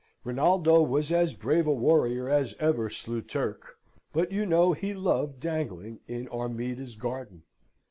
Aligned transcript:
Rinaldo 0.23 0.81
was 0.81 1.11
as 1.11 1.35
brave 1.35 1.67
a 1.67 1.71
warrior 1.71 2.27
as 2.27 2.55
ever 2.59 2.89
slew 2.89 3.21
Turk, 3.21 3.77
but 4.11 4.31
you 4.31 4.47
know 4.47 4.73
he 4.73 4.95
loved 4.95 5.39
dangling 5.39 5.99
in 6.07 6.27
Armida's 6.29 6.95
garden. 6.95 7.43